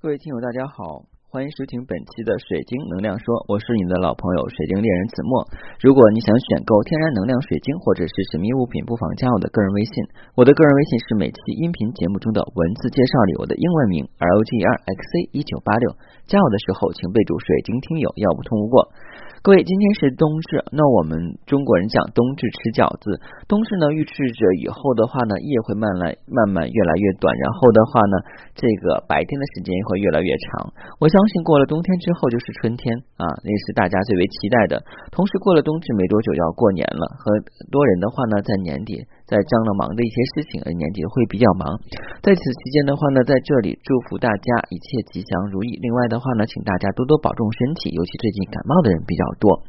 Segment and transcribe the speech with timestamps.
[0.00, 5.44] 各位听友，大家好，欢迎收听本期的水晶能量说，我是你的老朋友水晶猎人子墨。
[5.76, 9.92] 如果你想选购天然能量水晶或者是神秘物品，不妨加我的个人微信，
[10.40, 15.92] 我的个人微信是每期音频节目中的文字介绍里我的英文名 l g r x c 一九八六。
[16.24, 18.88] 加我的时候，请备注水晶听友，要不通不过。
[19.40, 21.16] 各位，今天是冬至，那我们
[21.48, 23.16] 中国人讲冬至吃饺子，
[23.48, 28.14] 冬至呢预示着以后的话呢夜会慢慢慢慢越来越短，然后的话呢
[28.52, 30.68] 这个白天的时间会越来越长。
[31.00, 34.76] 我相信过了冬天之后就是春天啊，那是大家最为期待的。
[35.08, 37.24] 同时过了冬至没多久要过年了，很
[37.72, 41.64] 多人的话呢在年底在将了忙的一些事情，而年底会比较忙。
[42.20, 45.80] 在此期间的话呢，在这里祝福大家一切吉祥如意。
[45.80, 49.29] 另外的话呢，请大家多多保重身体，尤其最近感冒的人比较。
[49.38, 49.62] 多，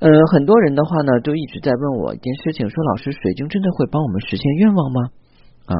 [0.00, 4.98] 呃，很多人的话呢，都一直在问我一件事情，说老师，水晶真的会帮我们实现愿望吗？
[5.66, 5.74] 啊，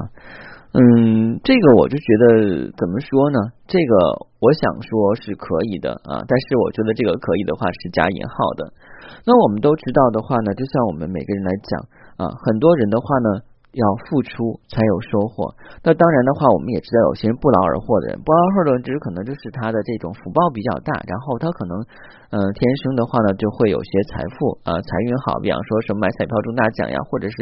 [0.72, 3.38] 嗯，这个我就觉得怎么说呢？
[3.66, 3.94] 这个
[4.40, 8.72] 我想说是可以的啊，但是我觉得这个可以的话是加引号的。
[9.26, 13.53] 那我们都知道的话呢，就像我们每个人来讲啊，很多人的话呢。
[13.74, 15.50] 要付出才有收获。
[15.82, 21.76] 那当然的话，我们也知道有些人不劳而获的人，不劳而获的人，只是可能就是他的这种福报比较大，然后他可能
[22.30, 27.36] 嗯天生的话呢，就会有些财富啊财运好，比方说什么买彩票中大奖呀，或者是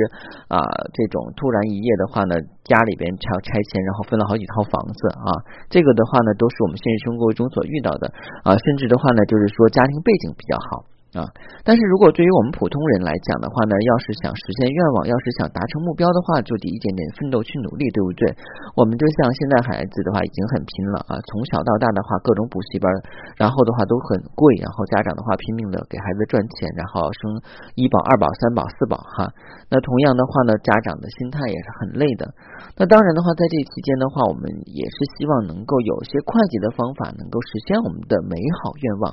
[0.48, 0.58] 啊
[0.97, 5.30] 这种突然一夜的话呢，家里边拆拆迁，然后分了好几套房子啊，
[5.69, 8.08] 这个的话呢，都是我们现实生活中所遇到的
[8.42, 10.84] 啊，甚至的话呢，就是说家庭背景比较好。
[11.12, 11.28] 啊，
[11.60, 18.32] 但是如果对于我们普通人来讲的话呢，要是想实现愿望，要是想达成目标的话，就得一点点奋斗去努力，对不对？
[18.80, 22.88] 我们就像现在孩子的话，已经很拼了啊，从小到大的话，各种补习班，
[23.36, 27.36] 然后的话都很贵，然后家长的话拼命的给孩子赚钱，然后生
[27.77, 29.28] 一保、二保、三保、四保哈。
[29.68, 32.24] 那同样的话呢，家长的心态也是很累的。
[32.80, 39.12] 那当然的话，在这期间的话，我们也是希望能够有些快捷的方法，能够实现我们的美好愿望。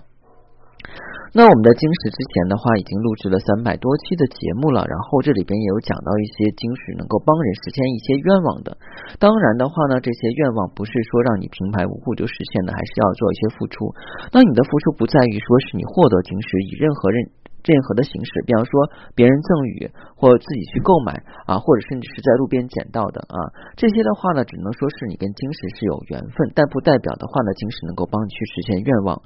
[1.32, 8.76] 那我们在晶石之前的话已经录制了三百多期的节目了，然后这里边也有讲到一些晶石能够帮人实现一些愿望的。
[9.22, 13.94] 当然的话呢，这些愿望不是说让你平白无故就实现的，还是要做一些付出。
[14.34, 17.18] 那你的付出不在于说是你获得晶石以任何人。
[17.64, 18.72] 任何的形式，比方说
[19.16, 23.38] 别人赠予，或自己去购买啊，或者甚至是在路边捡到的啊，
[23.76, 29.22] 这些的话呢，只能说是你跟晶石是有缘分，但不代表的话呢，晶石能够帮你去实现愿望。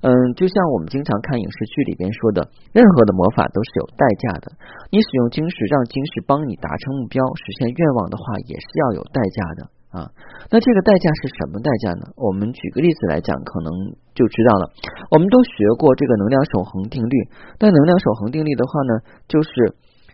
[0.00, 4.52] 嗯，就像我们经常看影视剧里边说的，任何的魔法都是有代价的。
[4.90, 9.68] 你使用晶石让晶石帮你达成目标、实现愿望的话，也是要有代价的。
[9.94, 10.10] 啊，
[10.50, 12.10] 那这个代价是什么代价呢？
[12.18, 13.70] 我们举个例子来讲，可能
[14.10, 14.74] 就知道了。
[15.14, 17.14] 我们都学过这个能量守恒定律，
[17.62, 18.92] 但能量守恒定律的话呢，
[19.30, 19.50] 就是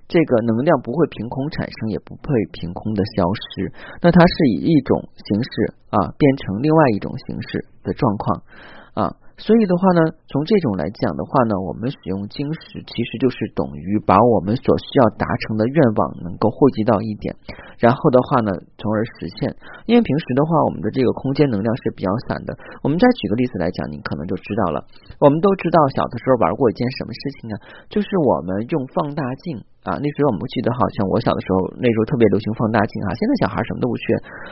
[0.05, 3.73] 这个能量不会凭空产生，也不会凭空的消失。
[4.05, 8.43] 那它是以一种形式啊变成另外一种形式的状况
[8.93, 9.17] 啊。
[9.41, 17.33] 所以的话呢，从这种来讲的话呢，我们使用晶石其实就是等于把我们所需要达成的愿望能够汇集到一点，
[17.81, 19.56] 然后的话呢，从而实现。
[19.89, 22.53] 因为平时的话，我们的这个空间能量是比较散的。
[22.84, 24.84] 我们再举个例子来讲，你可能就知道了。
[25.19, 27.56] 我们都知道小的时候玩过一件什么事情呢？
[27.89, 29.65] 就是我们用放大镜。
[29.81, 33.17] 啊，那时候我们记得好像我小的时候，那时候特别流行放大镜啊。
[33.17, 34.05] 现在小孩什么都不缺，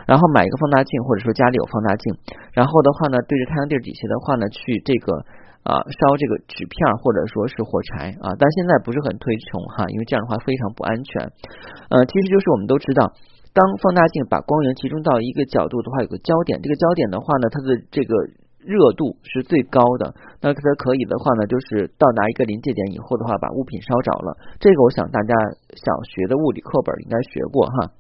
[0.09, 2.17] 然后买一个放大镜，或者说家里有放大镜，
[2.57, 5.21] 然后的话呢，对着太阳地底下的话呢，去这个
[5.69, 8.33] 啊烧这个纸片或者说是火柴啊。
[8.41, 11.29] 但现在不是很推崇哈，因为这样的话非常不安全。
[11.93, 13.13] 呃，其实就是我们都知道，
[13.53, 18.15] 当放大镜把光源集中到一个角度的话，有个焦点，这个焦点的话呢，它的这个。
[18.69, 20.13] 热度是最高的，
[20.45, 24.37] 那它可以的话呢，就是到达一个临界点以后的话，把物品烧着了。
[24.61, 25.33] 这个我想大家
[25.73, 27.97] 小学的物理课本应该学过哈。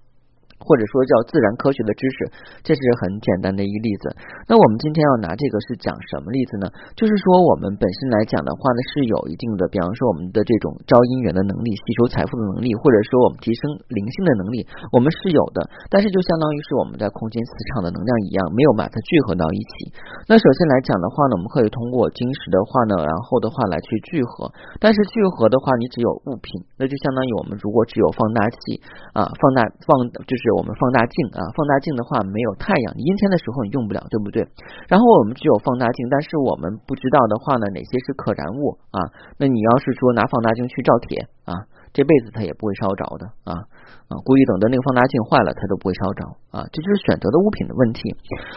[0.60, 2.16] 或者说叫自然科学的知识，
[2.62, 4.14] 这是很简单的一个例子。
[4.46, 6.66] 那我们今天要拿这个是讲什么例子呢？
[6.98, 15.62] 就是说我们本身来讲的话呢，是有一定的，比方说我们的这种招姻缘的能力、吸收财富的能力，或者说我们提升灵性的能力，我们是有的。
[15.88, 19.94] 但是就相当于是我们在空间磁场的能量一样，没有把它聚合到一起。
[20.27, 24.50] 那首先来讲的话呢，我们可以通过晶石的话呢，然后的话来去聚合。
[24.83, 28.80] 但是聚合的话，你只有物品，那就相当于我们如果只有放大器
[29.15, 34.47] 啊，放大放就是我们放大镜啊，放大镜的话没有太阳，阴天的时候你用不了，对不对？
[34.89, 38.98] 然后我们只有放大镜，但是我们不知道的话呢，哪些是可燃物啊？
[39.39, 41.53] 那你要是说拿放大镜去照铁啊？
[41.98, 43.66] 这辈子它也不会烧着的啊。
[44.09, 48.00] 啊，故意等到那个放大镜坏了，它都不会烧着啊，这就是选择的物品的问题。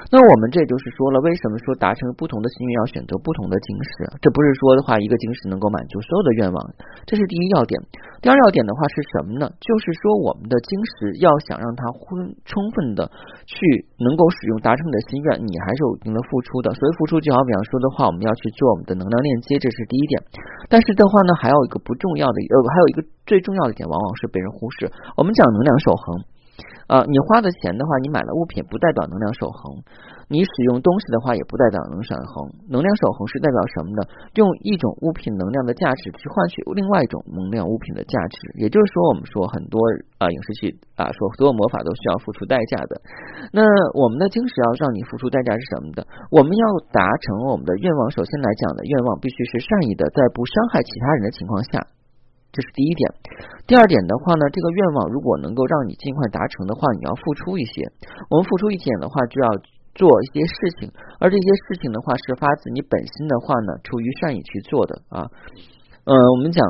[0.07, 4.07] 那我们这就是说了，为什么说达成不同的心愿要选择不同的晶石？
[4.23, 6.55] 这不是说的话，一个晶石能够满足所有的愿望，
[7.03, 7.75] 这是第一要点。
[8.23, 9.51] 第二要点的话是什么呢？
[9.59, 13.11] 就是说我们的晶石要想让它充充分的
[13.43, 13.59] 去
[13.99, 16.71] 能够使用达成你的心愿，你还是有一定的付出的。
[16.71, 20.15] 所以付出就好比方说的话，我们要去做我们的能量链接，这是第一点。
[20.71, 23.03] 但是的话呢，还有一个不重要的，呃，还有一个。
[23.31, 24.91] 最重要的一点往往是被人忽视。
[25.15, 26.03] 我们讲能量守恒，
[26.91, 29.79] 呃，你花的钱的话，你买了物品不代表能量守恒；
[30.27, 32.51] 你使用东西的话，也不代表能守恒。
[32.67, 34.03] 能量守恒是代表什么呢？
[34.35, 38.35] 用一种物品能量的价值去换取另外一种能量物品的价值。
[38.59, 39.79] 也就是说，我们说很多
[40.19, 42.99] 啊影视剧啊说所有魔法都需要付出代价的。
[43.55, 43.63] 那
[43.95, 46.03] 我们的晶石要让你付出代价是什么的？
[46.35, 51.79] 我们要达成我们的愿望，首先来讲的愿望必须是善意的，在不伤害其他人的情况下。
[52.51, 53.07] 这是第一点，
[53.65, 57.81] 第二点的话呢，这个愿望如果能够让你尽快达成的话，你要付出一些。
[58.29, 59.49] 我们付出一点的话，就要
[59.95, 65.31] 做一些事情，而这些事情的话是发自你本心的话呢，出于善意去做的啊。
[66.05, 66.63] 嗯，我们讲。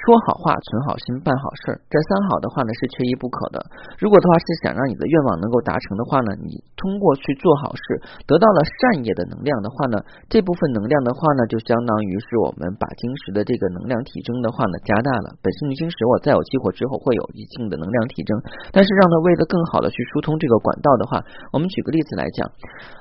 [0.00, 3.60] 说好话，存好心，办好事儿，这三好的话呢是缺一不可的。
[4.00, 10.00] 如果的话是想让你的愿望能够达成的话呢，你通过去做好事，得到了善业的能量的话呢，
[10.32, 15.36] 这部分能量的话呢，就相当于是我们把晶石的这个能量体征的话呢加大了。
[15.44, 18.32] 本身的晶石我再有激活之后会有一定的能量体征，
[18.72, 21.20] 但是让它为了更好的去疏通这个管道的话，
[21.52, 22.48] 我们举个例子来讲，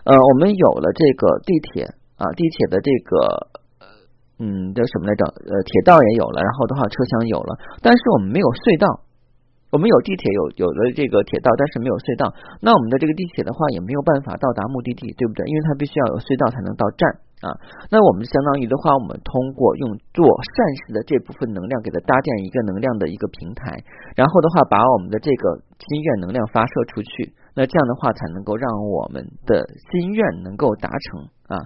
[0.04, 1.88] 呃，我们有了这个地铁
[2.20, 3.56] 啊，地铁的这个。
[4.40, 5.24] 嗯，叫什么来着？
[5.28, 7.52] 呃，铁道也有了，然后的话，车厢有了，
[7.84, 9.04] 但是我们没有隧道。
[9.70, 12.26] 我们有地铁，有有了这个铁道，但是没有隧道。
[12.58, 15.46] 那我们的这个地铁的话，也没有办法到达目的地，对不对？
[15.46, 17.06] 因为它必须要有隧道才能到站
[17.46, 17.54] 啊。
[17.94, 23.78] 那我们相当于的话，我们通过用做善事的这部分能量，给它搭建一个能量的一个平台，
[24.18, 27.38] 然后的话，把我们的这个心愿能量发射出去。
[27.60, 31.60] 那这样的话，才能够让我们的心愿能够达成啊。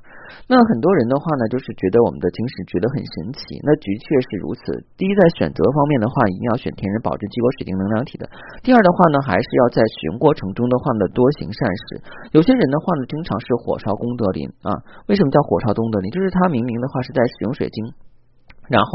[0.49, 3.61] 那很多人的话呢，就是觉得我们的晶石觉得很神奇。
[3.61, 4.81] 那的确是如此。
[4.97, 8.25] 第一，在选择方面的话，一定要选天然保质激活水晶能量体的。
[8.65, 12.01] 第二的话呢，还是要在使用过程中的话呢，多行善事。
[12.33, 14.73] 有些人的话呢，经常是火烧功德林啊。
[15.05, 16.09] 为什么叫火烧功德林？
[16.09, 17.93] 就是他明明的话是在使用水晶。
[18.71, 18.87] 然后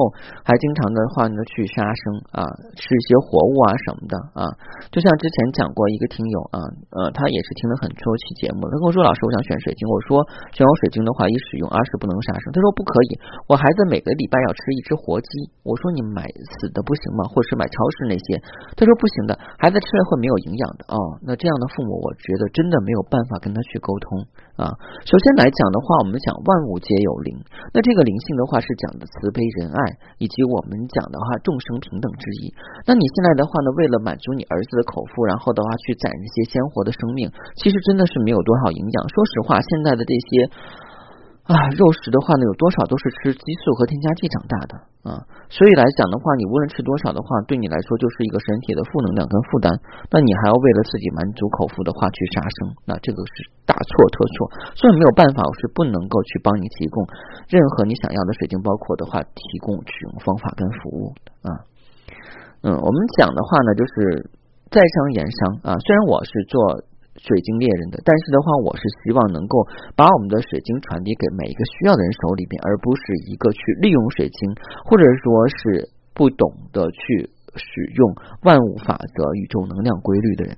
[0.44, 2.41] 还经常的话呢去杀生啊，
[2.73, 4.43] 吃一些活物啊什么的啊，
[4.88, 6.56] 就像之前讲过一个听友啊，
[6.97, 10.25] 呃，他也是听了很多期节目，他跟我说老师我想选水晶，我说
[10.56, 15.29] 选好水晶的话一使用，二是不能杀生，他说不可以，我孩子每个礼拜要吃一只活鸡，
[15.67, 16.25] 我说你买
[16.56, 17.26] 死的不行吗？
[17.29, 18.41] 或者是买超市那些？
[18.73, 20.97] 他说不行的，孩子吃了会没有营养的哦。
[21.26, 24.25] 那这样的父母，我觉得真的没有办法跟他去沟通
[24.56, 24.70] 啊。
[25.05, 27.37] 首先来讲的话，我们讲万物皆有灵，
[27.76, 29.43] 那这个灵性的话是讲的慈悲。
[29.58, 29.78] 仁爱
[30.22, 32.55] 以及我们讲的话众生平等之一。
[32.87, 37.26] 那你现在的话呢，为了满足你儿子的口腹，然后的话去攒一些鲜活的生命，
[37.58, 38.96] 其实真的是没有多少营养。
[39.10, 40.50] 说实话，现在的这些。
[41.48, 44.72] 啊，肉食的话呢，有多少都是吃激素和添加剂长大的
[45.08, 49.72] 啊，所以来讲的话，你无论吃多少的话，对你来说就是一个身体的负能量跟负担。
[50.12, 54.36] 那你还要为了自己满足口腹的话去杀生，那这个是大错特错。
[54.76, 57.00] 所以没有办法，我是不能够去帮你提供
[57.48, 61.16] 任何你想要的水晶，包括的话提供使用方法跟服务
[61.48, 61.48] 啊。
[62.60, 64.28] 嗯，我们讲的话呢，就是
[64.68, 65.80] 在商言商啊。
[65.80, 66.84] 虽然我是做。
[67.19, 69.67] 水晶猎人的，但是的话，我是希望能够
[69.97, 74.55] 把我们的水晶传递给每一个需要的人手里边，而不是一个去利用水晶，
[74.87, 80.56] 或者说是不懂得去使用万物法则、宇宙能量规律的人。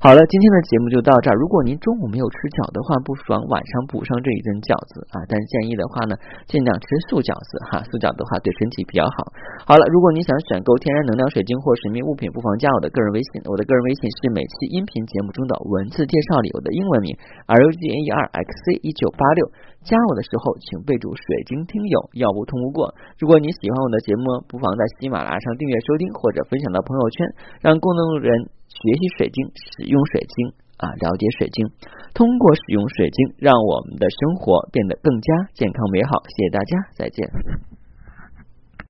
[0.00, 1.34] 好了，今天的节目就到这儿。
[1.36, 5.22] 如果您中午没有吃饺的话，不妨晚上补上这一顿饺子啊。
[5.28, 6.16] 但建议的话呢，
[6.48, 9.30] 尽量吃素饺子哈，素饺的话对身体比较好。
[9.68, 13.42] 好了，如果你想选购天然能量水晶或神秘物品，不妨加我的个人微信。
[13.46, 17.14] 我的个人微信是每期音频节目中的文字介绍里我的英文名
[17.46, 19.50] R U G N E R X C 一九八六。
[19.80, 22.92] 加我的时候，请备注“水晶听友”，要不通不过。
[23.16, 27.24] 如果你喜欢我的节目，不妨在喜马拉雅上订阅收听，或者分享到朋友圈，
[27.64, 28.28] 让更多人
[28.70, 31.66] 学习水晶、使用水晶啊，了解水晶。
[32.14, 36.22] 通过使用水晶，让我们的生活变得更加健康美好。
[36.28, 37.79] 谢谢大家，再见。